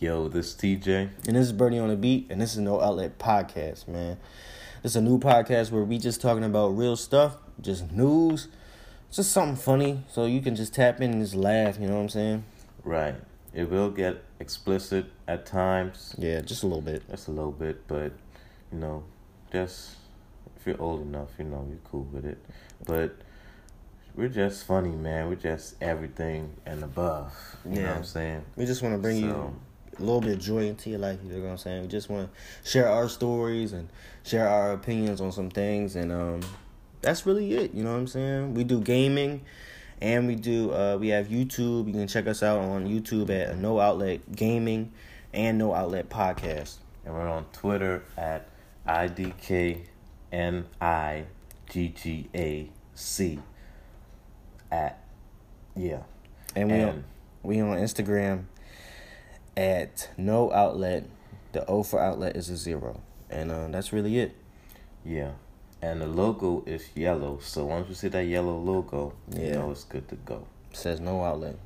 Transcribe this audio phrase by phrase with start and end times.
[0.00, 1.10] Yo, this is TJ.
[1.26, 4.16] And this is Birdie on the Beat, and this is No Outlet Podcast, man.
[4.82, 8.48] Is a new podcast where we just talking about real stuff, just news,
[9.12, 12.00] just something funny, so you can just tap in and just laugh, you know what
[12.02, 12.44] I'm saying?
[12.82, 13.14] Right.
[13.52, 16.14] It will get explicit at times.
[16.16, 17.06] Yeah, just a little bit.
[17.10, 18.12] Just a little bit, but
[18.72, 19.02] you know,
[19.52, 19.96] just
[20.56, 22.38] if you're old enough, you know, you're cool with it.
[22.86, 23.16] But
[24.14, 25.28] we're just funny, man.
[25.28, 27.34] We're just everything and above.
[27.66, 27.88] You know Yeah.
[27.88, 28.44] what I'm saying?
[28.56, 29.54] We just want to bring you So-
[29.98, 31.82] a little bit of joy into your life, you know what I'm saying?
[31.82, 33.88] We just want to share our stories and
[34.22, 36.40] share our opinions on some things, and um,
[37.02, 38.54] that's really it, you know what I'm saying?
[38.54, 39.42] We do gaming.
[40.02, 40.72] And we do.
[40.72, 41.86] Uh, we have YouTube.
[41.86, 44.92] You can check us out on YouTube at No Outlet Gaming
[45.34, 46.76] and No Outlet Podcast.
[47.04, 48.48] And we're on Twitter at
[48.86, 49.84] IDKNIGGAC
[54.72, 55.04] at
[55.76, 56.02] yeah.
[56.56, 57.04] And we on
[57.42, 58.44] we on Instagram
[59.56, 61.04] at no outlet.
[61.52, 64.36] The O for outlet is a zero, and uh, that's really it.
[65.04, 65.32] yeah.
[65.82, 67.38] And the logo is yellow.
[67.40, 69.52] So once you see that yellow logo, you Yeah.
[69.54, 70.46] know it's good to go.
[70.72, 71.56] says no outlet.